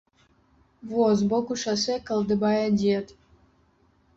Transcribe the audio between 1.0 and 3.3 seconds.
збоку шасэ калдыбае дзед.